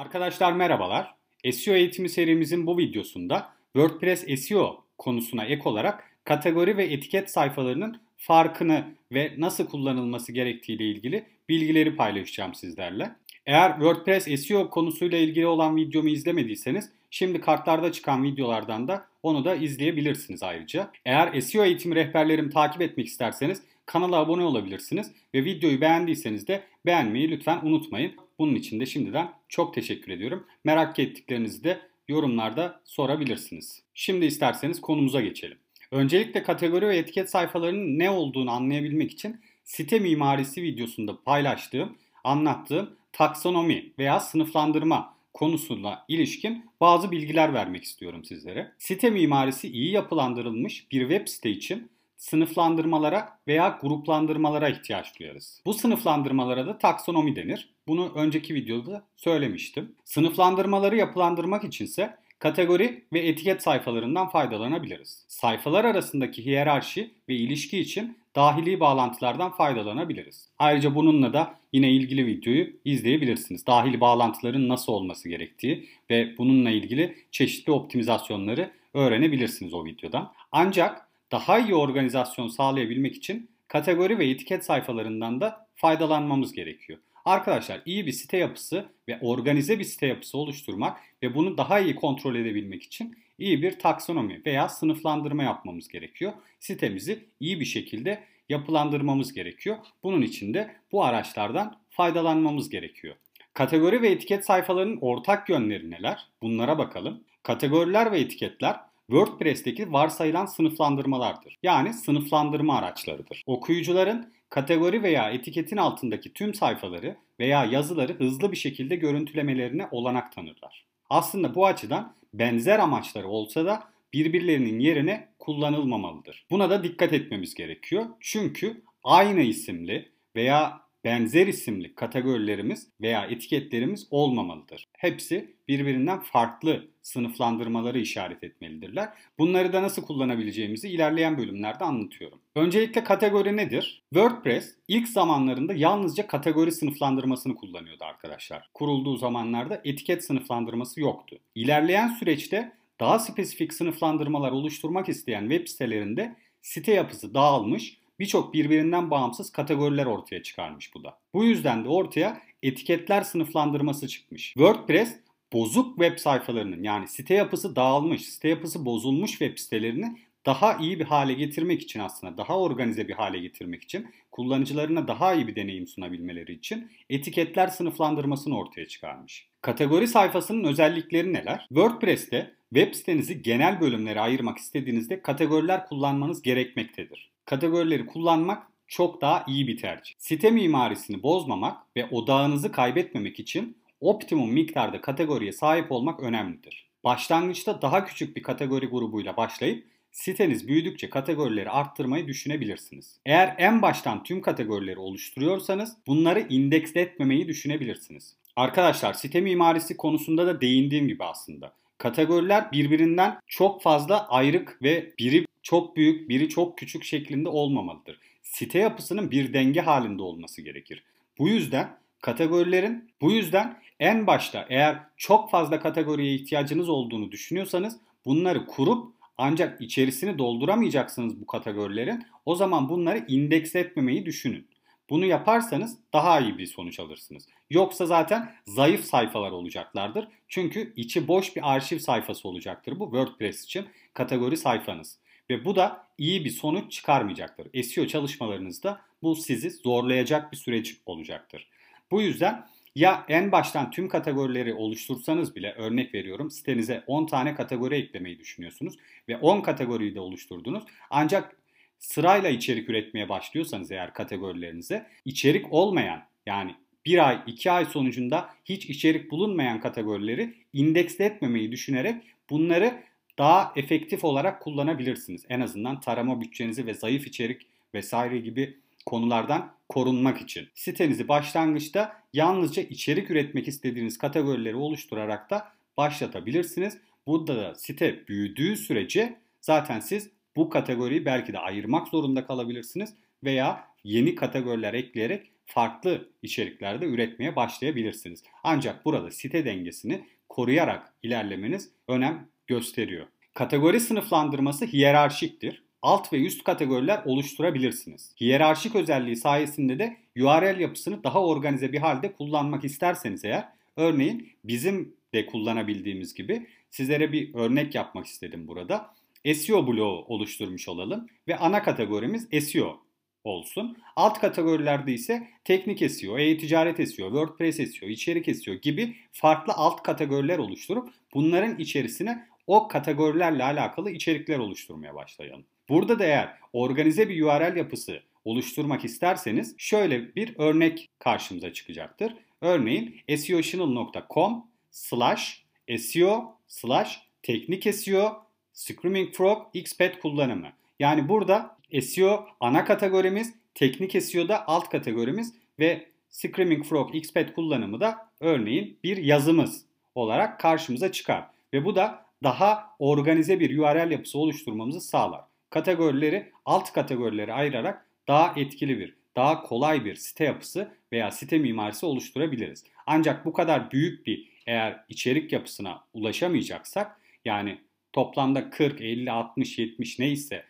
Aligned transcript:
Arkadaşlar 0.00 0.52
merhabalar. 0.52 1.14
SEO 1.52 1.74
eğitimi 1.74 2.08
serimizin 2.08 2.66
bu 2.66 2.78
videosunda 2.78 3.48
WordPress 3.76 4.44
SEO 4.44 4.84
konusuna 4.98 5.44
ek 5.44 5.62
olarak 5.64 6.04
kategori 6.24 6.76
ve 6.76 6.84
etiket 6.84 7.30
sayfalarının 7.30 8.00
farkını 8.16 8.84
ve 9.12 9.34
nasıl 9.38 9.66
kullanılması 9.66 10.32
gerektiği 10.32 10.72
ile 10.72 10.84
ilgili 10.84 11.26
bilgileri 11.48 11.96
paylaşacağım 11.96 12.54
sizlerle. 12.54 13.10
Eğer 13.46 13.70
WordPress 13.70 14.46
SEO 14.46 14.70
konusuyla 14.70 15.18
ilgili 15.18 15.46
olan 15.46 15.76
videomu 15.76 16.08
izlemediyseniz 16.08 16.90
şimdi 17.10 17.40
kartlarda 17.40 17.92
çıkan 17.92 18.24
videolardan 18.24 18.88
da 18.88 19.06
onu 19.22 19.44
da 19.44 19.54
izleyebilirsiniz 19.54 20.42
ayrıca. 20.42 20.90
Eğer 21.04 21.40
SEO 21.40 21.64
eğitimi 21.64 21.94
rehberlerimi 21.94 22.50
takip 22.50 22.82
etmek 22.82 23.06
isterseniz 23.06 23.62
kanala 23.90 24.16
abone 24.16 24.44
olabilirsiniz 24.44 25.12
ve 25.34 25.44
videoyu 25.44 25.80
beğendiyseniz 25.80 26.48
de 26.48 26.62
beğenmeyi 26.86 27.30
lütfen 27.30 27.60
unutmayın. 27.62 28.12
Bunun 28.38 28.54
için 28.54 28.80
de 28.80 28.86
şimdiden 28.86 29.32
çok 29.48 29.74
teşekkür 29.74 30.12
ediyorum. 30.12 30.46
Merak 30.64 30.98
ettiklerinizi 30.98 31.64
de 31.64 31.80
yorumlarda 32.08 32.80
sorabilirsiniz. 32.84 33.82
Şimdi 33.94 34.26
isterseniz 34.26 34.80
konumuza 34.80 35.20
geçelim. 35.20 35.58
Öncelikle 35.90 36.42
kategori 36.42 36.88
ve 36.88 36.96
etiket 36.96 37.30
sayfalarının 37.30 37.98
ne 37.98 38.10
olduğunu 38.10 38.50
anlayabilmek 38.50 39.10
için 39.10 39.40
site 39.64 39.98
mimarisi 39.98 40.62
videosunda 40.62 41.22
paylaştığım, 41.22 41.96
anlattığım 42.24 42.90
taksonomi 43.12 43.92
veya 43.98 44.20
sınıflandırma 44.20 45.14
konusuna 45.34 46.04
ilişkin 46.08 46.64
bazı 46.80 47.10
bilgiler 47.10 47.54
vermek 47.54 47.84
istiyorum 47.84 48.24
sizlere. 48.24 48.72
Site 48.78 49.10
mimarisi 49.10 49.68
iyi 49.68 49.92
yapılandırılmış 49.92 50.90
bir 50.92 51.00
web 51.00 51.28
site 51.28 51.50
için 51.50 51.90
sınıflandırmalara 52.20 53.38
veya 53.48 53.78
gruplandırmalara 53.82 54.68
ihtiyaç 54.68 55.18
duyarız. 55.18 55.62
Bu 55.66 55.74
sınıflandırmalara 55.74 56.66
da 56.66 56.78
taksonomi 56.78 57.36
denir. 57.36 57.74
Bunu 57.88 58.12
önceki 58.14 58.54
videoda 58.54 59.04
söylemiştim. 59.16 59.94
Sınıflandırmaları 60.04 60.96
yapılandırmak 60.96 61.64
içinse 61.64 62.16
kategori 62.38 63.04
ve 63.12 63.18
etiket 63.18 63.62
sayfalarından 63.62 64.28
faydalanabiliriz. 64.28 65.24
Sayfalar 65.28 65.84
arasındaki 65.84 66.44
hiyerarşi 66.44 67.10
ve 67.28 67.34
ilişki 67.34 67.78
için 67.78 68.18
dahili 68.36 68.80
bağlantılardan 68.80 69.56
faydalanabiliriz. 69.56 70.48
Ayrıca 70.58 70.94
bununla 70.94 71.32
da 71.32 71.54
yine 71.72 71.90
ilgili 71.90 72.26
videoyu 72.26 72.72
izleyebilirsiniz. 72.84 73.66
Dahili 73.66 74.00
bağlantıların 74.00 74.68
nasıl 74.68 74.92
olması 74.92 75.28
gerektiği 75.28 75.88
ve 76.10 76.38
bununla 76.38 76.70
ilgili 76.70 77.16
çeşitli 77.30 77.72
optimizasyonları 77.72 78.70
öğrenebilirsiniz 78.94 79.74
o 79.74 79.84
videodan. 79.84 80.32
Ancak 80.52 81.09
daha 81.32 81.58
iyi 81.58 81.74
organizasyon 81.74 82.48
sağlayabilmek 82.48 83.16
için 83.16 83.50
kategori 83.68 84.18
ve 84.18 84.30
etiket 84.30 84.64
sayfalarından 84.64 85.40
da 85.40 85.66
faydalanmamız 85.74 86.52
gerekiyor. 86.52 86.98
Arkadaşlar 87.24 87.82
iyi 87.84 88.06
bir 88.06 88.12
site 88.12 88.36
yapısı 88.36 88.86
ve 89.08 89.18
organize 89.20 89.78
bir 89.78 89.84
site 89.84 90.06
yapısı 90.06 90.38
oluşturmak 90.38 91.00
ve 91.22 91.34
bunu 91.34 91.58
daha 91.58 91.80
iyi 91.80 91.94
kontrol 91.94 92.34
edebilmek 92.34 92.82
için 92.82 93.18
iyi 93.38 93.62
bir 93.62 93.78
taksonomi 93.78 94.42
veya 94.46 94.68
sınıflandırma 94.68 95.42
yapmamız 95.42 95.88
gerekiyor. 95.88 96.32
Sitemizi 96.60 97.24
iyi 97.40 97.60
bir 97.60 97.64
şekilde 97.64 98.24
yapılandırmamız 98.48 99.32
gerekiyor. 99.32 99.76
Bunun 100.02 100.22
için 100.22 100.54
de 100.54 100.76
bu 100.92 101.04
araçlardan 101.04 101.76
faydalanmamız 101.90 102.68
gerekiyor. 102.68 103.16
Kategori 103.54 104.02
ve 104.02 104.08
etiket 104.08 104.46
sayfalarının 104.46 104.98
ortak 105.00 105.48
yönleri 105.48 105.90
neler? 105.90 106.28
Bunlara 106.42 106.78
bakalım. 106.78 107.24
Kategoriler 107.42 108.12
ve 108.12 108.20
etiketler 108.20 108.76
WordPress'teki 109.10 109.92
varsayılan 109.92 110.46
sınıflandırmalardır. 110.46 111.58
Yani 111.62 111.94
sınıflandırma 111.94 112.78
araçlarıdır. 112.78 113.42
Okuyucuların 113.46 114.32
kategori 114.48 115.02
veya 115.02 115.30
etiketin 115.30 115.76
altındaki 115.76 116.32
tüm 116.32 116.54
sayfaları 116.54 117.16
veya 117.40 117.64
yazıları 117.64 118.12
hızlı 118.12 118.52
bir 118.52 118.56
şekilde 118.56 118.96
görüntülemelerine 118.96 119.88
olanak 119.90 120.32
tanırlar. 120.32 120.84
Aslında 121.10 121.54
bu 121.54 121.66
açıdan 121.66 122.14
benzer 122.34 122.78
amaçları 122.78 123.28
olsa 123.28 123.64
da 123.64 123.82
birbirlerinin 124.12 124.78
yerine 124.78 125.28
kullanılmamalıdır. 125.38 126.46
Buna 126.50 126.70
da 126.70 126.82
dikkat 126.82 127.12
etmemiz 127.12 127.54
gerekiyor. 127.54 128.06
Çünkü 128.20 128.82
aynı 129.04 129.40
isimli 129.40 130.08
veya 130.36 130.80
benzer 131.04 131.46
isimli 131.46 131.94
kategorilerimiz 131.94 132.88
veya 133.00 133.26
etiketlerimiz 133.26 134.08
olmamalıdır. 134.10 134.88
Hepsi 134.92 135.54
birbirinden 135.68 136.20
farklı 136.20 136.88
sınıflandırmaları 137.02 137.98
işaret 137.98 138.44
etmelidirler. 138.44 139.08
Bunları 139.38 139.72
da 139.72 139.82
nasıl 139.82 140.02
kullanabileceğimizi 140.02 140.88
ilerleyen 140.88 141.38
bölümlerde 141.38 141.84
anlatıyorum. 141.84 142.40
Öncelikle 142.54 143.04
kategori 143.04 143.56
nedir? 143.56 144.02
WordPress 144.14 144.74
ilk 144.88 145.08
zamanlarında 145.08 145.74
yalnızca 145.74 146.26
kategori 146.26 146.72
sınıflandırmasını 146.72 147.54
kullanıyordu 147.54 148.04
arkadaşlar. 148.04 148.70
Kurulduğu 148.74 149.16
zamanlarda 149.16 149.80
etiket 149.84 150.24
sınıflandırması 150.24 151.00
yoktu. 151.00 151.38
İlerleyen 151.54 152.08
süreçte 152.08 152.72
daha 153.00 153.18
spesifik 153.18 153.74
sınıflandırmalar 153.74 154.52
oluşturmak 154.52 155.08
isteyen 155.08 155.48
web 155.48 155.66
sitelerinde 155.66 156.36
site 156.62 156.92
yapısı 156.92 157.34
dağılmış 157.34 157.99
birçok 158.20 158.54
birbirinden 158.54 159.10
bağımsız 159.10 159.52
kategoriler 159.52 160.06
ortaya 160.06 160.42
çıkarmış 160.42 160.94
bu 160.94 161.04
da. 161.04 161.18
Bu 161.34 161.44
yüzden 161.44 161.84
de 161.84 161.88
ortaya 161.88 162.40
etiketler 162.62 163.22
sınıflandırması 163.22 164.08
çıkmış. 164.08 164.52
WordPress 164.52 165.16
bozuk 165.52 165.98
web 165.98 166.18
sayfalarının 166.18 166.82
yani 166.82 167.08
site 167.08 167.34
yapısı 167.34 167.76
dağılmış, 167.76 168.22
site 168.22 168.48
yapısı 168.48 168.84
bozulmuş 168.84 169.30
web 169.30 169.58
sitelerini 169.58 170.16
daha 170.46 170.76
iyi 170.76 171.00
bir 171.00 171.04
hale 171.04 171.32
getirmek 171.32 171.82
için 171.82 172.00
aslında 172.00 172.36
daha 172.36 172.58
organize 172.58 173.08
bir 173.08 173.14
hale 173.14 173.38
getirmek 173.38 173.82
için 173.82 174.06
kullanıcılarına 174.32 175.08
daha 175.08 175.34
iyi 175.34 175.46
bir 175.46 175.56
deneyim 175.56 175.86
sunabilmeleri 175.86 176.52
için 176.52 176.90
etiketler 177.10 177.68
sınıflandırmasını 177.68 178.58
ortaya 178.58 178.88
çıkarmış. 178.88 179.46
Kategori 179.62 180.08
sayfasının 180.08 180.64
özellikleri 180.64 181.32
neler? 181.32 181.66
WordPress'te 181.68 182.54
web 182.74 182.94
sitenizi 182.94 183.42
genel 183.42 183.80
bölümlere 183.80 184.20
ayırmak 184.20 184.58
istediğinizde 184.58 185.22
kategoriler 185.22 185.86
kullanmanız 185.86 186.42
gerekmektedir. 186.42 187.29
Kategorileri 187.50 188.06
kullanmak 188.06 188.66
çok 188.88 189.20
daha 189.20 189.44
iyi 189.48 189.66
bir 189.66 189.76
tercih. 189.76 190.14
Site 190.18 190.50
mimarisini 190.50 191.22
bozmamak 191.22 191.96
ve 191.96 192.08
odağınızı 192.10 192.72
kaybetmemek 192.72 193.40
için 193.40 193.76
optimum 194.00 194.52
miktarda 194.52 195.00
kategoriye 195.00 195.52
sahip 195.52 195.92
olmak 195.92 196.20
önemlidir. 196.20 196.88
Başlangıçta 197.04 197.82
daha 197.82 198.04
küçük 198.04 198.36
bir 198.36 198.42
kategori 198.42 198.86
grubuyla 198.86 199.36
başlayıp 199.36 199.86
siteniz 200.12 200.68
büyüdükçe 200.68 201.10
kategorileri 201.10 201.70
arttırmayı 201.70 202.26
düşünebilirsiniz. 202.26 203.20
Eğer 203.26 203.54
en 203.58 203.82
baştan 203.82 204.22
tüm 204.22 204.42
kategorileri 204.42 204.98
oluşturuyorsanız 204.98 205.96
bunları 206.06 206.40
indeksletmemeyi 206.40 207.48
düşünebilirsiniz. 207.48 208.36
Arkadaşlar 208.56 209.12
site 209.12 209.40
mimarisi 209.40 209.96
konusunda 209.96 210.46
da 210.46 210.60
değindiğim 210.60 211.08
gibi 211.08 211.24
aslında. 211.24 211.72
Kategoriler 211.98 212.72
birbirinden 212.72 213.40
çok 213.46 213.82
fazla 213.82 214.28
ayrık 214.28 214.82
ve 214.82 215.12
biri 215.18 215.49
çok 215.70 215.96
büyük, 215.96 216.28
biri 216.28 216.48
çok 216.48 216.78
küçük 216.78 217.04
şeklinde 217.04 217.48
olmamalıdır. 217.48 218.18
Site 218.42 218.78
yapısının 218.78 219.30
bir 219.30 219.52
denge 219.52 219.80
halinde 219.80 220.22
olması 220.22 220.62
gerekir. 220.62 221.04
Bu 221.38 221.48
yüzden 221.48 221.96
kategorilerin 222.20 223.10
bu 223.20 223.32
yüzden 223.32 223.78
en 224.00 224.26
başta 224.26 224.66
eğer 224.68 224.98
çok 225.16 225.50
fazla 225.50 225.80
kategoriye 225.80 226.34
ihtiyacınız 226.34 226.88
olduğunu 226.88 227.32
düşünüyorsanız 227.32 227.96
bunları 228.24 228.66
kurup 228.66 229.14
ancak 229.38 229.80
içerisini 229.80 230.38
dolduramayacaksınız 230.38 231.40
bu 231.40 231.46
kategorilerin. 231.46 232.24
O 232.46 232.54
zaman 232.54 232.88
bunları 232.88 233.24
indeksletmemeyi 233.28 234.26
düşünün. 234.26 234.66
Bunu 235.10 235.24
yaparsanız 235.24 235.98
daha 236.12 236.40
iyi 236.40 236.58
bir 236.58 236.66
sonuç 236.66 237.00
alırsınız. 237.00 237.48
Yoksa 237.70 238.06
zaten 238.06 238.54
zayıf 238.66 239.04
sayfalar 239.04 239.50
olacaklardır. 239.50 240.28
Çünkü 240.48 240.92
içi 240.96 241.28
boş 241.28 241.56
bir 241.56 241.74
arşiv 241.74 241.98
sayfası 241.98 242.48
olacaktır 242.48 243.00
bu 243.00 243.04
WordPress 243.04 243.64
için 243.64 243.86
kategori 244.14 244.56
sayfanız. 244.56 245.18
Ve 245.50 245.64
bu 245.64 245.76
da 245.76 246.06
iyi 246.18 246.44
bir 246.44 246.50
sonuç 246.50 246.92
çıkarmayacaktır. 246.92 247.82
SEO 247.82 248.06
çalışmalarınızda 248.06 249.00
bu 249.22 249.34
sizi 249.34 249.70
zorlayacak 249.70 250.52
bir 250.52 250.56
süreç 250.56 250.96
olacaktır. 251.06 251.68
Bu 252.10 252.22
yüzden 252.22 252.66
ya 252.94 253.24
en 253.28 253.52
baştan 253.52 253.90
tüm 253.90 254.08
kategorileri 254.08 254.74
oluştursanız 254.74 255.56
bile 255.56 255.72
örnek 255.72 256.14
veriyorum 256.14 256.50
sitenize 256.50 257.04
10 257.06 257.26
tane 257.26 257.54
kategori 257.54 257.94
eklemeyi 257.94 258.38
düşünüyorsunuz 258.38 258.96
ve 259.28 259.36
10 259.36 259.60
kategoriyi 259.60 260.14
de 260.14 260.20
oluşturdunuz. 260.20 260.84
Ancak 261.10 261.56
sırayla 261.98 262.48
içerik 262.48 262.90
üretmeye 262.90 263.28
başlıyorsanız 263.28 263.90
eğer 263.90 264.14
kategorilerinize 264.14 265.06
içerik 265.24 265.72
olmayan 265.72 266.22
yani 266.46 266.74
bir 267.06 267.28
ay, 267.28 267.42
iki 267.46 267.70
ay 267.70 267.84
sonucunda 267.84 268.50
hiç 268.64 268.86
içerik 268.86 269.30
bulunmayan 269.30 269.80
kategorileri 269.80 270.54
indeksle 270.72 271.24
etmemeyi 271.24 271.72
düşünerek 271.72 272.22
bunları 272.50 273.02
daha 273.40 273.72
efektif 273.76 274.24
olarak 274.24 274.62
kullanabilirsiniz. 274.62 275.44
En 275.48 275.60
azından 275.60 276.00
tarama 276.00 276.40
bütçenizi 276.40 276.86
ve 276.86 276.94
zayıf 276.94 277.26
içerik 277.26 277.66
vesaire 277.94 278.38
gibi 278.38 278.78
konulardan 279.06 279.72
korunmak 279.88 280.40
için. 280.40 280.68
Sitenizi 280.74 281.28
başlangıçta 281.28 282.22
yalnızca 282.32 282.82
içerik 282.82 283.30
üretmek 283.30 283.68
istediğiniz 283.68 284.18
kategorileri 284.18 284.76
oluşturarak 284.76 285.50
da 285.50 285.72
başlatabilirsiniz. 285.96 286.98
Burada 287.26 287.56
da 287.56 287.74
site 287.74 288.28
büyüdüğü 288.28 288.76
sürece 288.76 289.36
zaten 289.60 290.00
siz 290.00 290.30
bu 290.56 290.68
kategoriyi 290.70 291.24
belki 291.24 291.52
de 291.52 291.58
ayırmak 291.58 292.08
zorunda 292.08 292.46
kalabilirsiniz 292.46 293.14
veya 293.44 293.84
yeni 294.04 294.34
kategoriler 294.34 294.94
ekleyerek 294.94 295.50
farklı 295.66 296.28
içeriklerde 296.42 297.06
üretmeye 297.06 297.56
başlayabilirsiniz. 297.56 298.42
Ancak 298.64 299.04
burada 299.04 299.30
site 299.30 299.64
dengesini 299.64 300.24
koruyarak 300.48 301.12
ilerlemeniz 301.22 301.90
önem 302.08 302.48
gösteriyor. 302.70 303.26
Kategori 303.54 304.00
sınıflandırması 304.00 304.86
hiyerarşiktir. 304.86 305.82
Alt 306.02 306.32
ve 306.32 306.36
üst 306.36 306.64
kategoriler 306.64 307.22
oluşturabilirsiniz. 307.24 308.34
Hiyerarşik 308.40 308.94
özelliği 308.94 309.36
sayesinde 309.36 309.98
de 309.98 310.16
URL 310.36 310.80
yapısını 310.80 311.24
daha 311.24 311.44
organize 311.44 311.92
bir 311.92 311.98
halde 311.98 312.32
kullanmak 312.32 312.84
isterseniz 312.84 313.44
eğer, 313.44 313.68
örneğin 313.96 314.48
bizim 314.64 315.14
de 315.34 315.46
kullanabildiğimiz 315.46 316.34
gibi 316.34 316.66
sizlere 316.90 317.32
bir 317.32 317.54
örnek 317.54 317.94
yapmak 317.94 318.26
istedim 318.26 318.68
burada. 318.68 319.14
SEO 319.54 319.86
bloğu 319.86 320.24
oluşturmuş 320.28 320.88
olalım 320.88 321.26
ve 321.48 321.56
ana 321.56 321.82
kategorimiz 321.82 322.48
SEO 322.64 323.00
olsun. 323.44 323.96
Alt 324.16 324.40
kategorilerde 324.40 325.12
ise 325.12 325.48
teknik 325.64 326.10
SEO, 326.10 326.38
e-ticaret 326.38 326.96
SEO, 326.96 327.28
WordPress 327.28 327.76
SEO, 327.76 328.08
içerik 328.08 328.56
SEO 328.56 328.74
gibi 328.74 329.16
farklı 329.32 329.72
alt 329.72 330.02
kategoriler 330.02 330.58
oluşturup 330.58 331.08
bunların 331.34 331.78
içerisine 331.78 332.50
o 332.70 332.88
kategorilerle 332.88 333.64
alakalı 333.64 334.10
içerikler 334.10 334.58
oluşturmaya 334.58 335.14
başlayalım. 335.14 335.64
Burada 335.88 336.18
da 336.18 336.24
eğer 336.24 336.56
organize 336.72 337.28
bir 337.28 337.42
URL 337.42 337.76
yapısı 337.76 338.22
oluşturmak 338.44 339.04
isterseniz 339.04 339.74
şöyle 339.78 340.34
bir 340.34 340.54
örnek 340.58 341.08
karşımıza 341.18 341.72
çıkacaktır. 341.72 342.34
Örneğin 342.60 343.16
seochannel.com 343.36 344.66
slash 344.90 345.64
SEO 345.98 346.56
slash 346.68 347.20
teknik 347.42 347.94
SEO 347.94 348.44
Screaming 348.72 349.34
Frog 349.34 349.66
XPath 349.74 350.20
kullanımı. 350.20 350.68
Yani 350.98 351.28
burada 351.28 351.76
SEO 352.02 352.46
ana 352.60 352.84
kategorimiz, 352.84 353.54
teknik 353.74 354.22
SEO'da 354.22 354.68
alt 354.68 354.88
kategorimiz 354.88 355.54
ve 355.78 356.06
Screaming 356.28 356.84
Frog 356.84 357.14
XPath 357.14 357.54
kullanımı 357.54 358.00
da 358.00 358.30
örneğin 358.40 358.98
bir 359.04 359.16
yazımız 359.16 359.84
olarak 360.14 360.60
karşımıza 360.60 361.12
çıkar. 361.12 361.46
Ve 361.72 361.84
bu 361.84 361.96
da 361.96 362.29
daha 362.42 362.90
organize 362.98 363.60
bir 363.60 363.78
URL 363.78 364.10
yapısı 364.10 364.38
oluşturmamızı 364.38 365.00
sağlar. 365.00 365.44
Kategorileri 365.70 366.52
alt 366.64 366.92
kategorilere 366.92 367.52
ayırarak 367.52 368.06
daha 368.28 368.54
etkili 368.56 368.98
bir, 368.98 369.16
daha 369.36 369.62
kolay 369.62 370.04
bir 370.04 370.14
site 370.14 370.44
yapısı 370.44 370.92
veya 371.12 371.30
site 371.30 371.58
mimarisi 371.58 372.06
oluşturabiliriz. 372.06 372.84
Ancak 373.06 373.44
bu 373.44 373.52
kadar 373.52 373.90
büyük 373.90 374.26
bir 374.26 374.48
eğer 374.66 375.04
içerik 375.08 375.52
yapısına 375.52 376.04
ulaşamayacaksak 376.14 377.20
yani 377.44 377.78
toplamda 378.12 378.70
40, 378.70 379.00
50, 379.00 379.30
60, 379.30 379.78
70 379.78 380.18
neyse 380.18 380.64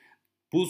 bu 0.52 0.68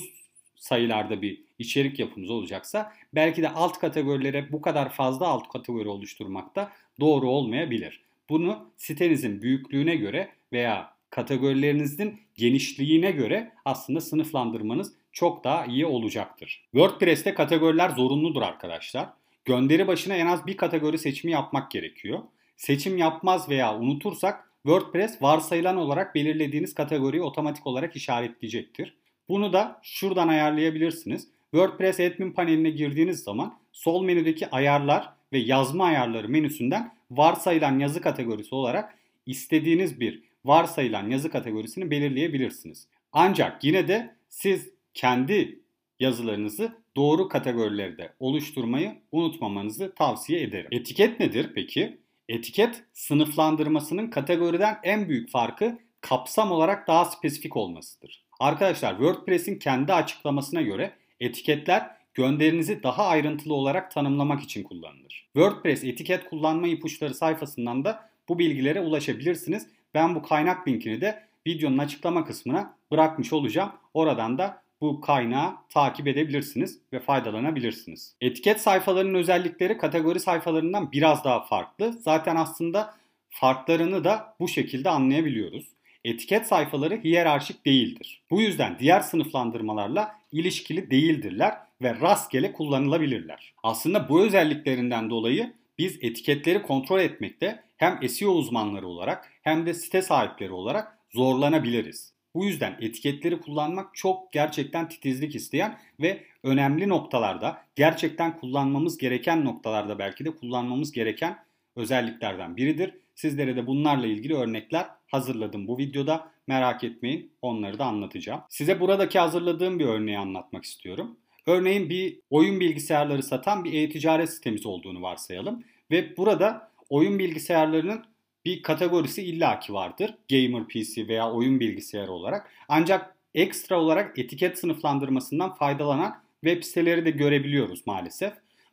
sayılarda 0.57 1.23
bir 1.23 1.45
içerik 1.59 1.99
yapımız 1.99 2.31
olacaksa 2.31 2.93
belki 3.15 3.43
de 3.43 3.49
alt 3.49 3.79
kategorilere 3.79 4.53
bu 4.53 4.61
kadar 4.61 4.93
fazla 4.93 5.27
alt 5.27 5.49
kategori 5.49 5.89
oluşturmak 5.89 6.57
da 6.57 6.73
doğru 7.01 7.31
olmayabilir. 7.31 8.05
Bunu 8.31 8.73
sitenizin 8.77 9.43
büyüklüğüne 9.43 9.97
göre 9.97 10.29
veya 10.53 10.95
kategorilerinizin 11.11 12.21
genişliğine 12.35 13.11
göre 13.11 13.53
aslında 13.65 14.01
sınıflandırmanız 14.01 14.93
çok 15.13 15.45
daha 15.45 15.67
iyi 15.67 15.87
olacaktır. 15.87 16.65
WordPress'te 16.73 17.35
kategoriler 17.35 17.89
zorunludur 17.89 18.43
arkadaşlar. 18.43 19.09
Gönderi 19.45 19.87
başına 19.87 20.15
en 20.15 20.27
az 20.27 20.47
bir 20.47 20.57
kategori 20.57 20.99
seçimi 20.99 21.33
yapmak 21.33 21.71
gerekiyor. 21.71 22.19
Seçim 22.57 22.99
yapmaz 22.99 23.49
veya 23.49 23.79
unutursak 23.79 24.53
WordPress 24.63 25.23
varsayılan 25.23 25.77
olarak 25.77 26.15
belirlediğiniz 26.15 26.75
kategoriyi 26.75 27.23
otomatik 27.23 27.67
olarak 27.67 27.97
işaretleyecektir. 27.97 28.95
Bunu 29.29 29.53
da 29.53 29.81
şuradan 29.83 30.29
ayarlayabilirsiniz. 30.29 31.29
WordPress 31.51 32.01
admin 32.01 32.33
paneline 32.33 32.71
girdiğiniz 32.71 33.23
zaman 33.23 33.59
sol 33.73 34.05
menüdeki 34.05 34.51
ayarlar 34.51 35.20
ve 35.33 35.39
yazma 35.39 35.85
ayarları 35.85 36.29
menüsünden 36.29 36.95
varsayılan 37.11 37.79
yazı 37.79 38.01
kategorisi 38.01 38.55
olarak 38.55 38.95
istediğiniz 39.27 40.01
bir 40.01 40.23
varsayılan 40.45 41.11
yazı 41.11 41.31
kategorisini 41.31 41.91
belirleyebilirsiniz. 41.91 42.89
Ancak 43.13 43.65
yine 43.65 43.89
de 43.89 44.15
siz 44.29 44.71
kendi 44.95 45.61
yazılarınızı 46.01 46.73
doğru 46.97 47.29
kategorilerde 47.29 48.13
oluşturmayı 48.21 48.95
unutmamanızı 49.13 49.95
tavsiye 49.95 50.43
ederim. 50.43 50.69
Etiket 50.73 51.21
nedir 51.21 51.51
peki? 51.55 52.01
Etiket 52.29 52.85
sınıflandırmasının 52.93 54.11
kategoriden 54.11 54.79
en 54.83 55.09
büyük 55.09 55.31
farkı 55.31 55.79
kapsam 56.01 56.53
olarak 56.53 56.89
daha 56.89 57.05
spesifik 57.05 57.57
olmasıdır. 57.57 58.25
Arkadaşlar 58.41 58.91
WordPress'in 58.91 59.59
kendi 59.59 59.93
açıklamasına 59.93 60.63
göre 60.63 60.93
etiketler 61.21 62.00
gönderinizi 62.15 62.83
daha 62.83 63.07
ayrıntılı 63.07 63.55
olarak 63.55 63.91
tanımlamak 63.91 64.43
için 64.43 64.63
kullanılır. 64.63 65.29
WordPress 65.33 65.85
etiket 65.85 66.31
kullanma 66.31 66.67
ipuçları 66.67 67.15
sayfasından 67.15 67.85
da 67.85 68.11
bu 68.29 68.39
bilgilere 68.39 68.81
ulaşabilirsiniz. 68.81 69.67
Ben 69.95 70.15
bu 70.15 70.23
kaynak 70.23 70.69
linkini 70.69 71.01
de 71.01 71.23
videonun 71.47 71.79
açıklama 71.79 72.25
kısmına 72.25 72.75
bırakmış 72.91 73.33
olacağım. 73.33 73.73
Oradan 73.95 74.39
da 74.39 74.63
bu 74.81 75.01
kaynağı 75.01 75.57
takip 75.69 76.07
edebilirsiniz 76.09 76.79
ve 76.93 77.01
faydalanabilirsiniz. 77.01 78.15
Etiket 78.21 78.61
sayfalarının 78.61 79.15
özellikleri 79.15 79.79
kategori 79.79 80.21
sayfalarından 80.21 80.93
biraz 80.93 81.25
daha 81.25 81.45
farklı. 81.45 81.93
Zaten 81.93 82.37
aslında 82.37 82.95
farklarını 83.31 84.05
da 84.05 84.35
bu 84.41 84.49
şekilde 84.49 84.91
anlayabiliyoruz. 84.91 85.67
Etiket 86.05 86.47
sayfaları 86.47 87.01
hiyerarşik 87.05 87.67
değildir. 87.67 88.23
Bu 88.31 88.41
yüzden 88.41 88.77
diğer 88.79 89.01
sınıflandırmalarla 89.01 90.17
ilişkili 90.33 90.91
değildirler 90.91 91.55
ve 91.83 92.01
rastgele 92.01 92.53
kullanılabilirler. 92.53 93.55
Aslında 93.63 94.09
bu 94.09 94.23
özelliklerinden 94.23 95.11
dolayı 95.11 95.53
biz 95.79 95.99
etiketleri 96.01 96.63
kontrol 96.63 97.01
etmekte 97.01 97.63
hem 97.77 98.09
SEO 98.09 98.31
uzmanları 98.31 98.87
olarak 98.87 99.33
hem 99.43 99.67
de 99.67 99.75
site 99.75 100.03
sahipleri 100.03 100.53
olarak 100.53 100.99
zorlanabiliriz. 101.11 102.13
Bu 102.35 102.45
yüzden 102.45 102.77
etiketleri 102.81 103.41
kullanmak 103.41 103.95
çok 103.95 104.33
gerçekten 104.33 104.89
titizlik 104.89 105.35
isteyen 105.35 105.79
ve 106.01 106.25
önemli 106.43 106.89
noktalarda 106.89 107.63
gerçekten 107.77 108.39
kullanmamız 108.39 108.99
gereken 108.99 109.45
noktalarda 109.45 109.99
belki 109.99 110.25
de 110.25 110.31
kullanmamız 110.31 110.93
gereken 110.93 111.39
özelliklerden 111.77 112.57
biridir. 112.57 112.95
Sizlere 113.15 113.57
de 113.57 113.67
bunlarla 113.67 114.07
ilgili 114.07 114.37
örnekler 114.37 114.87
hazırladım 115.07 115.67
bu 115.67 115.79
videoda. 115.79 116.31
Merak 116.47 116.85
etmeyin 116.85 117.33
onları 117.43 117.79
da 117.79 117.85
anlatacağım. 117.85 118.41
Size 118.49 118.81
buradaki 118.81 119.19
hazırladığım 119.19 119.79
bir 119.79 119.87
örneği 119.87 120.19
anlatmak 120.19 120.65
istiyorum. 120.65 121.17
Örneğin 121.47 121.91
bir 121.91 122.21
oyun 122.31 122.61
bilgisayarları 122.61 123.23
satan 123.23 123.65
bir 123.65 123.73
e-ticaret 123.73 124.31
sitemiz 124.31 124.67
olduğunu 124.67 125.03
varsayalım. 125.03 125.65
Ve 125.91 126.17
burada 126.17 126.71
oyun 126.91 127.19
bilgisayarlarının 127.19 128.05
bir 128.45 128.63
kategorisi 128.63 129.23
illaki 129.23 129.73
vardır. 129.73 130.15
Gamer 130.31 130.69
PC 130.69 131.09
veya 131.09 131.33
oyun 131.33 131.61
bilgisayarı 131.61 132.13
olarak. 132.13 132.51
Ancak 132.69 133.17
ekstra 133.35 133.81
olarak 133.81 134.19
etiket 134.19 134.59
sınıflandırmasından 134.59 135.55
faydalanan 135.55 136.23
web 136.45 136.63
siteleri 136.63 137.05
de 137.05 137.11
görebiliyoruz 137.11 137.87
maalesef. 137.87 138.33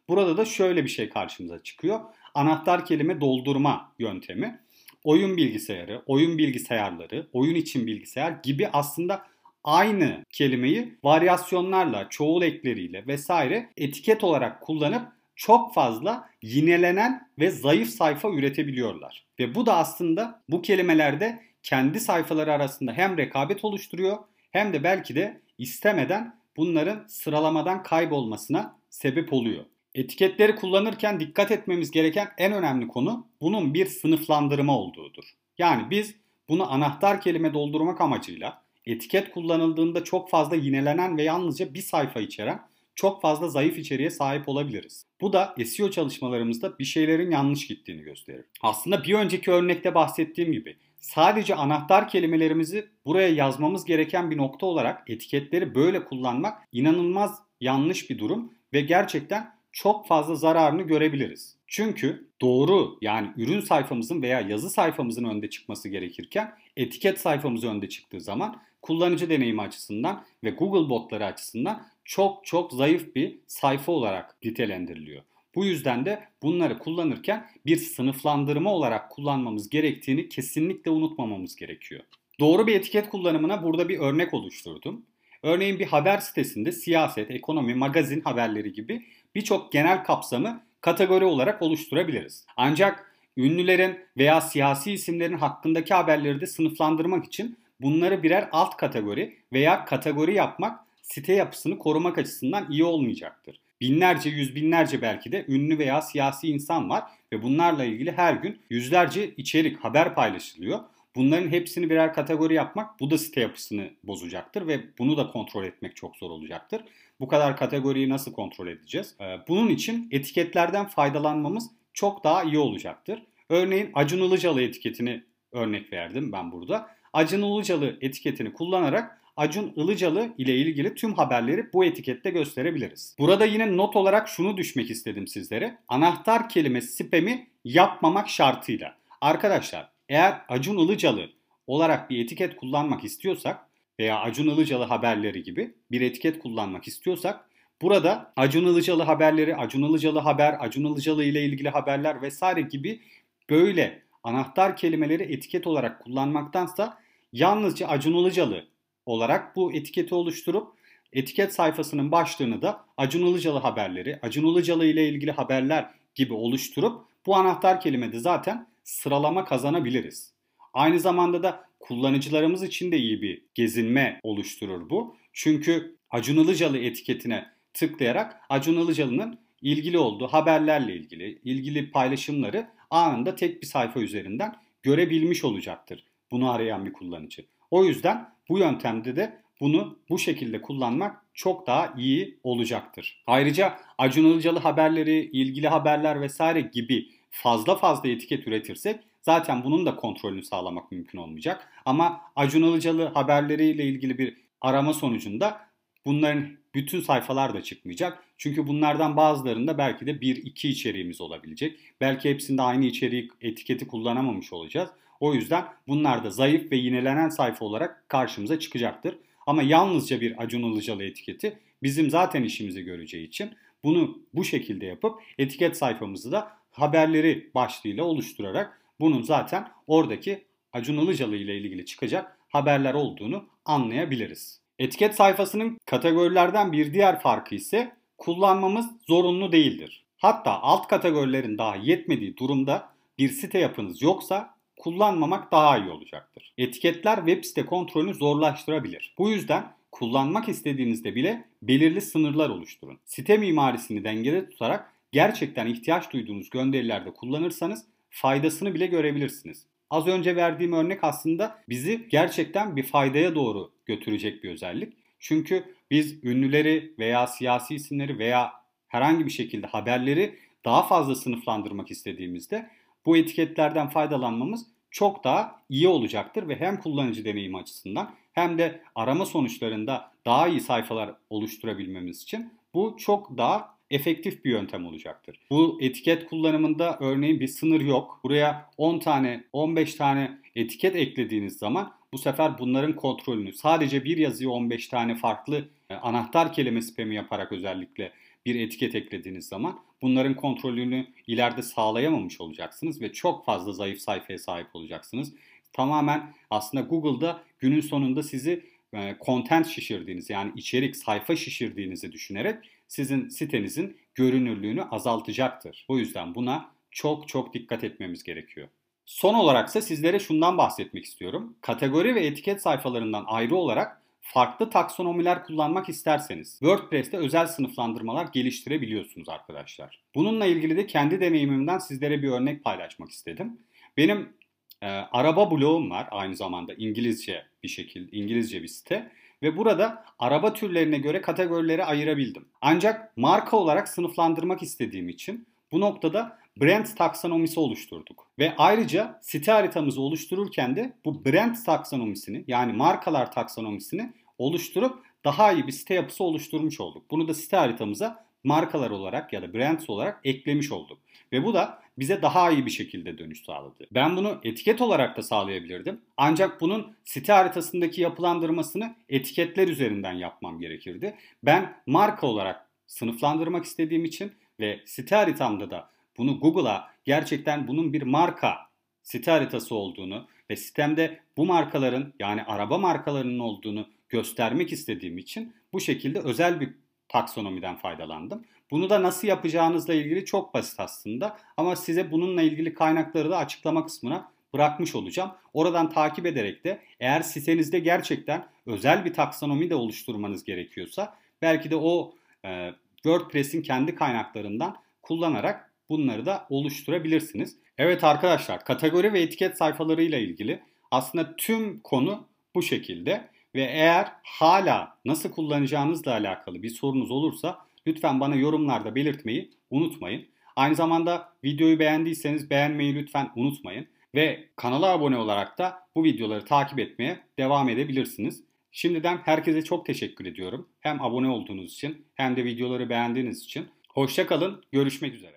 Burada 0.10 0.38
da 0.38 0.46
şöyle 0.46 0.84
bir 0.84 0.89
şey 0.89 1.10
karşımıza 1.10 1.63
çıkıyor. 1.63 2.00
Anahtar 2.34 2.86
kelime 2.86 3.22
doldurma 3.22 3.92
yöntemi. 4.00 4.60
Oyun 5.03 5.38
bilgisayarı, 5.38 6.03
oyun 6.06 6.38
bilgisayarları, 6.38 7.27
oyun 7.34 7.56
için 7.56 7.88
bilgisayar 7.88 8.32
gibi 8.44 8.68
aslında 8.68 9.27
aynı 9.68 10.26
kelimeyi 10.30 10.98
varyasyonlarla, 11.04 12.10
çoğul 12.10 12.42
ekleriyle 12.42 13.08
vesaire 13.08 13.70
etiket 13.78 14.24
olarak 14.24 14.62
kullanıp 14.62 15.08
çok 15.36 15.74
fazla 15.74 16.30
yinelenen 16.42 17.30
ve 17.40 17.50
zayıf 17.50 17.90
sayfa 17.90 18.30
üretebiliyorlar. 18.30 19.26
Ve 19.40 19.56
bu 19.56 19.66
da 19.66 19.78
aslında 19.78 20.42
bu 20.50 20.62
kelimelerde 20.62 21.44
kendi 21.64 22.00
sayfaları 22.00 22.54
arasında 22.54 22.94
hem 22.94 23.18
rekabet 23.18 23.66
oluşturuyor 23.66 24.18
hem 24.52 24.74
de 24.74 24.84
belki 24.84 25.16
de 25.16 25.42
istemeden 25.58 26.36
bunların 26.58 27.04
sıralamadan 27.08 27.84
kaybolmasına 27.84 28.76
sebep 28.90 29.34
oluyor. 29.34 29.66
Etiketleri 29.96 30.56
kullanırken 30.56 31.20
dikkat 31.20 31.52
etmemiz 31.52 31.92
gereken 31.92 32.28
en 32.38 32.54
önemli 32.54 32.88
konu 32.88 33.28
bunun 33.42 33.74
bir 33.74 33.86
sınıflandırma 33.86 34.78
olduğudur. 34.78 35.24
Yani 35.58 35.90
biz 35.90 36.16
bunu 36.50 36.72
anahtar 36.72 37.22
kelime 37.22 37.54
doldurmak 37.54 38.02
amacıyla 38.02 38.67
etiket 38.88 39.32
kullanıldığında 39.32 40.03
çok 40.03 40.29
fazla 40.29 40.56
yinelenen 40.56 41.17
ve 41.17 41.24
yalnızca 41.24 41.74
bir 41.74 41.82
sayfa 41.82 42.22
içeren 42.22 42.60
çok 42.96 43.22
fazla 43.22 43.50
zayıf 43.50 43.77
içeriğe 43.77 44.10
sahip 44.10 44.50
olabiliriz. 44.50 45.06
Bu 45.22 45.34
da 45.34 45.56
SEO 45.65 45.91
çalışmalarımızda 45.91 46.79
bir 46.79 46.84
şeylerin 46.84 47.32
yanlış 47.32 47.67
gittiğini 47.67 48.01
gösterir. 48.01 48.46
Aslında 48.62 49.03
bir 49.03 49.13
önceki 49.13 49.51
örnekte 49.51 49.96
bahsettiğim 49.96 50.51
gibi 50.51 50.77
sadece 51.00 51.56
anahtar 51.56 52.10
kelimelerimizi 52.10 52.88
buraya 53.06 53.27
yazmamız 53.27 53.86
gereken 53.86 54.32
bir 54.32 54.38
nokta 54.38 54.65
olarak 54.65 55.10
etiketleri 55.10 55.75
böyle 55.75 56.06
kullanmak 56.06 56.62
inanılmaz 56.72 57.39
yanlış 57.62 58.10
bir 58.10 58.20
durum 58.20 58.53
ve 58.74 58.82
gerçekten 58.82 59.58
çok 59.72 60.08
fazla 60.08 60.36
zararını 60.36 60.82
görebiliriz. 60.82 61.58
Çünkü 61.67 62.27
doğru 62.41 62.98
yani 63.01 63.29
ürün 63.38 63.62
sayfamızın 63.62 64.22
veya 64.22 64.41
yazı 64.41 64.70
sayfamızın 64.70 65.24
önde 65.24 65.50
çıkması 65.50 65.89
gerekirken 65.89 66.53
etiket 66.77 67.20
sayfamız 67.20 67.63
önde 67.63 67.89
çıktığı 67.89 68.22
zaman 68.22 68.62
kullanıcı 68.81 69.29
deneyimi 69.29 69.62
açısından 69.62 70.25
ve 70.43 70.50
Google 70.50 70.89
botları 70.89 71.25
açısından 71.25 71.88
çok 72.05 72.46
çok 72.46 72.74
zayıf 72.74 73.15
bir 73.15 73.39
sayfa 73.48 73.91
olarak 73.91 74.36
nitelendiriliyor. 74.43 75.24
Bu 75.55 75.65
yüzden 75.65 76.05
de 76.05 76.24
bunları 76.43 76.77
kullanırken 76.77 77.48
bir 77.65 77.77
sınıflandırma 77.77 78.74
olarak 78.74 79.12
kullanmamız 79.12 79.69
gerektiğini 79.69 80.29
kesinlikle 80.29 80.91
unutmamamız 80.91 81.55
gerekiyor. 81.55 82.03
Doğru 82.39 82.67
bir 82.67 82.75
etiket 82.75 83.10
kullanımına 83.10 83.63
burada 83.63 83.89
bir 83.89 84.00
örnek 84.00 84.34
oluşturdum. 84.34 85.05
Örneğin 85.43 85.79
bir 85.79 85.86
haber 85.86 86.17
sitesinde 86.17 86.72
siyaset, 86.72 87.31
ekonomi, 87.31 87.75
magazin 87.75 88.22
haberleri 88.22 88.74
gibi 88.74 89.05
birçok 89.36 89.72
genel 89.72 90.03
kapsamı 90.03 90.63
kategori 90.81 91.25
olarak 91.25 91.62
oluşturabiliriz. 91.62 92.46
Ancak 92.57 93.13
ünlülerin 93.38 94.00
veya 94.17 94.41
siyasi 94.41 94.91
isimlerin 94.91 95.38
hakkındaki 95.38 95.93
haberleri 95.93 96.41
de 96.41 96.48
sınıflandırmak 96.48 97.25
için 97.25 97.57
bunları 97.81 98.24
birer 98.24 98.50
alt 98.51 98.77
kategori 98.77 99.38
veya 99.53 99.86
kategori 99.86 100.34
yapmak 100.34 100.79
site 101.01 101.34
yapısını 101.34 101.77
korumak 101.77 102.17
açısından 102.17 102.72
iyi 102.72 102.84
olmayacaktır. 102.84 103.60
Binlerce, 103.81 104.29
yüz 104.29 104.55
binlerce 104.55 105.01
belki 105.01 105.31
de 105.31 105.46
ünlü 105.48 105.77
veya 105.77 106.01
siyasi 106.01 106.48
insan 106.48 106.89
var 106.89 107.03
ve 107.34 107.43
bunlarla 107.43 107.84
ilgili 107.84 108.12
her 108.12 108.34
gün 108.34 108.60
yüzlerce 108.69 109.31
içerik, 109.38 109.79
haber 109.84 110.15
paylaşılıyor. 110.15 110.79
Bunların 111.15 111.50
hepsini 111.50 111.89
birer 111.89 112.13
kategori 112.13 112.53
yapmak 112.53 113.00
bu 113.00 113.12
da 113.12 113.17
site 113.17 113.41
yapısını 113.41 113.89
bozacaktır 114.03 114.67
ve 114.67 114.79
bunu 115.00 115.17
da 115.17 115.27
kontrol 115.27 115.63
etmek 115.65 115.96
çok 115.96 116.15
zor 116.15 116.29
olacaktır. 116.29 116.81
Bu 117.19 117.27
kadar 117.27 117.57
kategoriyi 117.57 118.10
nasıl 118.10 118.34
kontrol 118.34 118.67
edeceğiz? 118.67 119.15
Ee, 119.22 119.38
bunun 119.48 119.69
için 119.69 120.07
etiketlerden 120.12 120.88
faydalanmamız 120.88 121.69
çok 121.93 122.24
daha 122.24 122.43
iyi 122.43 122.57
olacaktır. 122.57 123.24
Örneğin 123.50 123.91
Acun 123.93 124.22
Ilıcalı 124.22 124.62
etiketini 124.62 125.24
örnek 125.51 125.93
verdim 125.93 126.31
ben 126.31 126.51
burada. 126.51 126.97
Acun 127.14 127.42
Ilıcalı 127.42 127.98
etiketini 128.02 128.54
kullanarak 128.54 129.22
Acun 129.38 129.74
Ilıcalı 129.76 130.30
ile 130.38 130.56
ilgili 130.56 130.96
tüm 130.96 131.14
haberleri 131.14 131.74
bu 131.74 131.86
etikette 131.86 132.30
gösterebiliriz. 132.30 133.16
Burada 133.20 133.46
yine 133.46 133.78
not 133.78 133.96
olarak 133.96 134.30
şunu 134.30 134.58
düşmek 134.58 134.90
istedim 134.90 135.28
sizlere. 135.28 135.78
Anahtar 135.88 136.50
kelime 136.50 136.82
spam'i 136.82 137.48
yapmamak 137.66 138.30
şartıyla. 138.30 138.96
Arkadaşlar 139.22 139.90
eğer 140.10 140.42
Acun 140.50 140.78
Ilıcalı 140.78 141.30
olarak 141.68 142.10
bir 142.10 142.26
etiket 142.26 142.56
kullanmak 142.56 143.04
istiyorsak 143.04 143.68
veya 144.00 144.20
Acun 144.20 144.48
Ilıcalı 144.50 144.84
haberleri 144.84 145.44
gibi 145.44 145.74
bir 145.92 146.02
etiket 146.02 146.40
kullanmak 146.40 146.88
istiyorsak 146.88 147.50
burada 147.82 148.34
Acun 148.36 148.66
Ilıcalı 148.66 149.04
haberleri, 149.04 149.56
Acun 149.56 149.84
Ilıcalı 149.84 150.20
haber, 150.20 150.56
Acun 150.60 150.86
Ilıcalı 150.86 151.24
ile 151.24 151.46
ilgili 151.46 151.70
haberler 151.70 152.22
vesaire 152.22 152.62
gibi 152.62 153.02
böyle 153.50 154.02
anahtar 154.24 154.78
kelimeleri 154.78 155.24
etiket 155.24 155.68
olarak 155.68 156.04
kullanmaktansa 156.04 156.98
yalnızca 157.34 157.88
Acun 157.88 158.14
Ilıcalı 158.14 158.68
olarak 159.06 159.56
bu 159.56 159.74
etiketi 159.74 160.16
oluşturup 160.16 160.78
etiket 161.14 161.54
sayfasının 161.54 162.12
başlığını 162.12 162.62
da 162.62 162.86
Acun 162.98 163.26
Ilıcalı 163.26 163.60
haberleri, 163.60 164.20
Acun 164.22 164.46
Ilıcalı 164.46 164.86
ile 164.86 165.10
ilgili 165.10 165.32
haberler 165.32 165.92
gibi 166.16 166.34
oluşturup 166.34 167.06
bu 167.26 167.36
anahtar 167.36 167.82
kelimede 167.82 168.20
zaten 168.20 168.68
sıralama 168.84 169.46
kazanabiliriz. 169.46 170.34
Aynı 170.74 171.00
zamanda 171.00 171.44
da 171.44 171.68
kullanıcılarımız 171.80 172.64
için 172.64 172.92
de 172.92 172.98
iyi 172.98 173.22
bir 173.22 173.42
gezinme 173.56 174.20
oluşturur 174.24 174.90
bu. 174.90 175.16
Çünkü 175.34 175.96
Acun 176.10 176.44
Ilıcalı 176.44 176.78
etiketine 176.78 177.46
tıklayarak 177.74 178.42
Acun 178.50 178.74
Ilıcalı'nın 178.74 179.40
ilgili 179.62 179.98
olduğu 179.98 180.28
haberlerle 180.28 180.96
ilgili, 180.96 181.42
ilgili 181.44 181.92
paylaşımları 181.92 182.68
anında 182.89 183.36
tek 183.36 183.62
bir 183.62 183.67
sayfa 183.67 184.00
üzerinden 184.00 184.56
görebilmiş 184.84 185.44
olacaktır 185.44 186.03
bunu 186.32 186.51
arayan 186.51 186.86
bir 186.86 186.94
kullanıcı. 186.94 187.46
O 187.72 187.86
yüzden 187.86 188.29
bu 188.50 188.60
yöntemde 188.60 189.15
de 189.15 189.41
bunu 189.60 190.00
bu 190.10 190.20
şekilde 190.20 190.62
kullanmak 190.62 191.25
çok 191.34 191.67
daha 191.67 191.94
iyi 191.98 192.39
olacaktır. 192.44 193.24
Ayrıca 193.27 193.77
Acun 193.98 194.25
Ilıcalı 194.25 194.60
haberleri, 194.60 195.29
ilgili 195.34 195.67
haberler 195.67 196.22
vesaire 196.22 196.62
gibi 196.62 197.10
fazla 197.29 197.75
fazla 197.75 198.10
etiket 198.10 198.48
üretirsek 198.48 199.00
zaten 199.22 199.63
bunun 199.63 199.86
da 199.86 199.96
kontrolünü 199.96 200.44
sağlamak 200.44 200.91
mümkün 200.91 201.20
olmayacak. 201.20 201.70
Ama 201.86 202.22
Acun 202.36 202.63
Ilıcalı 202.63 203.06
haberleriyle 203.06 203.84
ilgili 203.84 204.17
bir 204.17 204.38
arama 204.62 204.94
sonucunda 204.94 205.62
bunların 206.06 206.58
bütün 206.77 207.01
sayfalar 207.01 207.53
da 207.53 207.63
çıkmayacak. 207.63 208.24
Çünkü 208.38 208.67
bunlardan 208.67 209.17
bazılarında 209.17 209.77
belki 209.77 210.05
de 210.05 210.22
bir 210.22 210.36
iki 210.36 210.69
içeriğimiz 210.69 211.22
olabilecek. 211.22 211.79
Belki 212.01 212.29
hepsinde 212.29 212.62
aynı 212.62 212.86
içerik 212.86 213.31
etiketi 213.41 213.88
kullanamamış 213.88 214.53
olacağız. 214.53 214.89
O 215.19 215.34
yüzden 215.34 215.65
bunlar 215.88 216.24
da 216.24 216.29
zayıf 216.29 216.72
ve 216.72 216.75
yinelenen 216.75 217.29
sayfa 217.29 217.65
olarak 217.65 218.10
karşımıza 218.10 218.60
çıkacaktır. 218.60 219.15
Ama 219.48 219.63
yalnızca 219.63 220.22
bir 220.22 220.43
Acun 220.43 220.63
Ilıcalı 220.63 221.03
etiketi 221.03 221.60
bizim 221.84 222.10
zaten 222.10 222.43
işimizi 222.43 222.84
göreceği 222.84 223.27
için 223.27 223.50
bunu 223.84 224.19
bu 224.34 224.43
şekilde 224.43 224.86
yapıp 224.86 225.22
etiket 225.38 225.77
sayfamızı 225.77 226.31
da 226.31 226.51
haberleri 226.72 227.51
başlığıyla 227.55 228.03
oluşturarak 228.03 228.81
bunun 229.00 229.22
zaten 229.22 229.67
oradaki 229.88 230.43
Acun 230.74 230.98
Ilıcalı 230.98 231.36
ile 231.36 231.57
ilgili 231.57 231.86
çıkacak 231.86 232.38
haberler 232.48 232.93
olduğunu 232.93 233.46
anlayabiliriz. 233.65 234.67
Etiket 234.79 235.15
sayfasının 235.15 235.77
kategorilerden 235.86 236.72
bir 236.72 236.93
diğer 236.93 237.19
farkı 237.19 237.55
ise 237.55 237.91
kullanmamız 238.17 238.86
zorunlu 239.07 239.51
değildir. 239.51 240.03
Hatta 240.17 240.62
alt 240.62 240.88
kategorilerin 240.88 241.57
daha 241.57 241.75
yetmediği 241.75 242.38
durumda 242.38 242.89
bir 243.17 243.29
site 243.29 243.60
yapınız 243.60 244.01
yoksa 244.01 244.55
kullanmamak 244.77 245.51
daha 245.51 245.77
iyi 245.77 245.89
olacaktır. 245.89 246.53
Etiketler 246.57 247.15
web 247.15 247.43
site 247.43 247.65
kontrolünü 247.65 248.13
zorlaştırabilir. 248.13 249.13
Bu 249.17 249.29
yüzden 249.29 249.72
kullanmak 249.91 250.50
istediğinizde 250.50 251.15
bile 251.15 251.46
belirli 251.62 252.01
sınırlar 252.01 252.50
oluşturun. 252.50 253.00
Site 253.05 253.38
mimarisini 253.38 254.03
dengede 254.03 254.50
tutarak 254.50 254.93
gerçekten 255.12 255.67
ihtiyaç 255.67 256.13
duyduğunuz 256.13 256.50
gönderilerde 256.50 257.12
kullanırsanız 257.12 257.86
faydasını 258.10 258.74
bile 258.74 258.86
görebilirsiniz. 258.86 259.65
Az 259.89 260.08
önce 260.08 260.36
verdiğim 260.36 260.74
örnek 260.74 261.03
aslında 261.03 261.63
bizi 261.70 262.08
gerçekten 262.10 262.75
bir 262.75 262.84
faydaya 262.84 263.36
doğru 263.36 263.72
götürecek 263.86 264.44
bir 264.44 264.50
özellik. 264.50 264.94
Çünkü 265.20 265.75
biz 265.91 266.24
ünlüleri 266.24 266.94
veya 267.00 267.27
siyasi 267.27 267.75
isimleri 267.75 268.20
veya 268.20 268.53
herhangi 268.88 269.25
bir 269.25 269.32
şekilde 269.32 269.67
haberleri 269.67 270.39
daha 270.65 270.84
fazla 270.84 271.15
sınıflandırmak 271.15 271.91
istediğimizde 271.91 272.70
bu 273.06 273.17
etiketlerden 273.17 273.89
faydalanmamız 273.89 274.65
çok 274.91 275.24
daha 275.24 275.62
iyi 275.70 275.88
olacaktır 275.88 276.48
ve 276.48 276.56
hem 276.56 276.79
kullanıcı 276.79 277.25
deneyimi 277.25 277.58
açısından 277.58 278.15
hem 278.34 278.58
de 278.58 278.82
arama 278.96 279.25
sonuçlarında 279.25 280.12
daha 280.25 280.48
iyi 280.48 280.62
sayfalar 280.62 281.15
oluşturabilmemiz 281.29 282.24
için 282.24 282.53
bu 282.74 282.96
çok 283.00 283.38
daha 283.38 283.76
efektif 283.91 284.46
bir 284.46 284.51
yöntem 284.51 284.86
olacaktır. 284.86 285.39
Bu 285.50 285.77
etiket 285.82 286.25
kullanımında 286.25 286.98
örneğin 287.01 287.39
bir 287.39 287.48
sınır 287.48 287.82
yok. 287.82 288.20
Buraya 288.24 288.70
10 288.77 289.00
tane, 289.00 289.44
15 289.53 289.96
tane 289.96 290.38
etiket 290.56 290.96
eklediğiniz 290.96 291.58
zaman 291.58 291.94
bu 292.13 292.17
sefer 292.17 292.58
bunların 292.60 292.96
kontrolünü 292.96 293.53
sadece 293.53 294.03
bir 294.03 294.17
yazıyı 294.17 294.50
15 294.50 294.88
tane 294.88 295.15
farklı 295.15 295.70
e, 295.89 295.96
anahtar 295.96 296.53
kelime 296.53 296.82
spam'i 296.82 297.15
yaparak 297.15 297.51
özellikle 297.51 298.12
bir 298.46 298.56
etiket 298.56 298.96
eklediğiniz 298.96 299.48
zaman 299.48 299.79
bunların 300.01 300.36
kontrolünü 300.36 301.08
ileride 301.27 301.62
sağlayamamış 301.62 302.41
olacaksınız 302.41 303.01
ve 303.01 303.13
çok 303.13 303.46
fazla 303.46 303.74
zayıf 303.74 304.00
sayfaya 304.00 304.39
sahip 304.39 304.67
olacaksınız. 304.74 305.34
Tamamen 305.74 306.34
aslında 306.50 306.84
Google'da 306.84 307.44
günün 307.60 307.82
sonunda 307.82 308.24
sizi 308.24 308.63
e, 308.94 309.15
content 309.25 309.67
şişirdiğiniz 309.67 310.29
yani 310.29 310.51
içerik 310.56 310.96
sayfa 310.96 311.36
şişirdiğinizi 311.36 312.12
düşünerek 312.12 312.56
sizin 312.88 313.29
sitenizin 313.29 313.98
görünürlüğünü 314.15 314.84
azaltacaktır. 314.84 315.86
O 315.88 315.98
yüzden 315.98 316.36
buna 316.36 316.72
çok 316.91 317.27
çok 317.27 317.53
dikkat 317.53 317.84
etmemiz 317.84 318.24
gerekiyor. 318.24 318.67
Son 319.06 319.34
olarak 319.34 319.70
ise 319.70 319.82
sizlere 319.82 320.20
şundan 320.20 320.58
bahsetmek 320.58 321.06
istiyorum. 321.06 321.56
Kategori 321.62 322.15
ve 322.15 322.25
etiket 322.25 322.62
sayfalarından 322.62 323.24
ayrı 323.27 323.56
olarak 323.56 324.01
farklı 324.22 324.70
taksonomiler 324.70 325.44
kullanmak 325.44 325.89
isterseniz 325.89 326.51
WordPress'te 326.51 327.17
özel 327.17 327.48
sınıflandırmalar 327.48 328.25
geliştirebiliyorsunuz 328.25 329.29
arkadaşlar. 329.29 330.03
Bununla 330.15 330.46
ilgili 330.46 330.77
de 330.77 330.88
kendi 330.88 331.22
deneyimimden 331.22 331.77
sizlere 331.77 332.22
bir 332.22 332.29
örnek 332.29 332.63
paylaşmak 332.63 333.10
istedim. 333.10 333.60
Benim 333.98 334.34
e, 334.82 334.88
araba 334.88 335.51
blogum 335.51 335.91
var 335.91 336.08
aynı 336.12 336.36
zamanda 336.36 336.74
İngilizce 336.74 337.46
bir 337.63 337.67
şekilde 337.67 338.17
İngilizce 338.17 338.63
bir 338.63 338.67
site 338.67 339.12
ve 339.44 339.58
burada 339.58 340.03
araba 340.20 340.53
türlerine 340.53 340.98
göre 340.98 341.22
kategorileri 341.22 341.86
ayırabildim. 341.86 342.46
Ancak 342.62 343.17
marka 343.17 343.58
olarak 343.58 343.89
sınıflandırmak 343.89 344.63
istediğim 344.63 345.10
için 345.10 345.48
bu 345.72 345.79
noktada 345.79 346.38
brand 346.62 346.86
taksonomisi 346.86 347.60
oluşturduk. 347.60 348.27
Ve 348.39 348.53
ayrıca 348.58 349.20
site 349.22 349.51
haritamızı 349.51 350.01
oluştururken 350.01 350.75
de 350.75 350.94
bu 351.06 351.25
brand 351.25 351.56
taksonomisini 351.65 352.44
yani 352.48 352.74
markalar 352.74 353.32
taksonomisini 353.32 354.13
oluşturup 354.38 355.00
daha 355.25 355.51
iyi 355.51 355.67
bir 355.67 355.72
site 355.72 355.94
yapısı 355.94 356.24
oluşturmuş 356.24 356.79
olduk. 356.79 357.12
Bunu 357.12 357.27
da 357.27 357.34
site 357.34 357.58
haritamıza 357.58 358.25
markalar 358.44 358.89
olarak 358.89 359.34
ya 359.34 359.41
da 359.41 359.53
brands 359.53 359.89
olarak 359.89 360.20
eklemiş 360.24 360.72
olduk. 360.72 360.98
Ve 361.32 361.44
bu 361.44 361.53
da 361.53 361.79
bize 362.00 362.22
daha 362.22 362.51
iyi 362.51 362.66
bir 362.66 362.72
şekilde 362.72 363.18
dönüş 363.18 363.44
sağladı. 363.44 363.88
Ben 363.92 364.18
bunu 364.18 364.39
etiket 364.44 364.82
olarak 364.82 365.18
da 365.18 365.22
sağlayabilirdim. 365.22 366.01
Ancak 366.18 366.62
bunun 366.62 366.96
site 367.04 367.34
haritasındaki 367.34 368.01
yapılandırmasını 368.01 368.96
etiketler 369.10 369.68
üzerinden 369.68 370.13
yapmam 370.13 370.60
gerekirdi. 370.60 371.16
Ben 371.44 371.82
marka 371.86 372.27
olarak 372.27 372.68
sınıflandırmak 372.88 373.66
istediğim 373.66 374.06
için 374.06 374.32
ve 374.60 374.80
site 374.86 375.16
haritamda 375.16 375.72
da 375.72 375.89
bunu 376.18 376.39
Google'a 376.39 376.89
gerçekten 377.06 377.68
bunun 377.68 377.94
bir 377.94 378.01
marka 378.01 378.58
site 379.04 379.32
haritası 379.32 379.75
olduğunu 379.75 380.27
ve 380.50 380.56
sistemde 380.56 381.20
bu 381.38 381.46
markaların 381.46 382.13
yani 382.20 382.44
araba 382.44 382.77
markalarının 382.77 383.39
olduğunu 383.39 383.88
göstermek 384.10 384.72
istediğim 384.72 385.18
için 385.18 385.54
bu 385.74 385.80
şekilde 385.80 386.20
özel 386.20 386.60
bir 386.60 386.70
taksonomiden 387.10 387.76
faydalandım. 387.76 388.46
Bunu 388.72 388.90
da 388.90 389.04
nasıl 389.04 389.28
yapacağınızla 389.28 389.94
ilgili 389.94 390.26
çok 390.26 390.54
basit 390.54 390.80
aslında 390.80 391.38
ama 391.58 391.76
size 391.76 392.12
bununla 392.12 392.42
ilgili 392.42 392.74
kaynakları 392.74 393.30
da 393.30 393.38
açıklama 393.38 393.86
kısmına 393.86 394.32
bırakmış 394.54 394.96
olacağım. 394.96 395.32
Oradan 395.54 395.90
takip 395.90 396.26
ederek 396.26 396.64
de 396.64 396.80
eğer 397.00 397.22
sitenizde 397.22 397.80
gerçekten 397.80 398.46
özel 398.66 399.06
bir 399.06 399.14
taksonomi 399.14 399.70
de 399.70 399.76
oluşturmanız 399.76 400.44
gerekiyorsa 400.44 401.16
belki 401.42 401.72
de 401.72 401.76
o 401.76 402.14
e, 402.46 402.74
WordPress'in 402.96 403.62
kendi 403.62 403.96
kaynaklarından 403.96 404.78
kullanarak 405.02 405.72
bunları 405.90 406.26
da 406.26 406.46
oluşturabilirsiniz. 406.50 407.58
Evet 407.78 408.04
arkadaşlar 408.04 408.64
kategori 408.64 409.14
ve 409.14 409.22
etiket 409.22 409.58
sayfalarıyla 409.58 410.18
ilgili 410.18 410.64
aslında 410.92 411.36
tüm 411.36 411.80
konu 411.80 412.28
bu 412.56 412.62
şekilde 412.62 413.30
ve 413.56 413.62
eğer 413.62 414.12
hala 414.24 414.98
nasıl 415.06 415.32
kullanacağınızla 415.32 416.12
alakalı 416.12 416.63
bir 416.63 416.70
sorunuz 416.70 417.12
olursa 417.12 417.58
lütfen 417.88 418.20
bana 418.20 418.36
yorumlarda 418.36 418.96
belirtmeyi 418.96 419.51
unutmayın. 419.70 420.25
Aynı 420.56 420.75
zamanda 420.75 421.34
videoyu 421.44 421.80
beğendiyseniz 421.80 422.50
beğenmeyi 422.50 422.96
lütfen 422.96 423.32
unutmayın. 423.36 423.88
Ve 424.16 424.50
kanala 424.56 424.88
abone 424.88 425.18
olarak 425.18 425.58
da 425.58 425.80
bu 425.96 426.04
videoları 426.04 426.46
takip 426.46 426.80
etmeye 426.80 427.20
devam 427.39 427.70
edebilirsiniz. 427.70 428.44
Şimdiden 428.72 429.18
herkese 429.18 429.63
çok 429.63 429.86
teşekkür 429.86 430.25
ediyorum. 430.25 430.70
Hem 430.80 431.01
abone 431.01 431.30
olduğunuz 431.30 431.74
için 431.74 432.06
hem 432.16 432.36
de 432.36 432.46
videoları 432.46 432.89
beğendiğiniz 432.89 433.44
için. 433.44 433.68
Hoşçakalın, 433.89 434.63
görüşmek 434.72 435.13
üzere. 435.13 435.37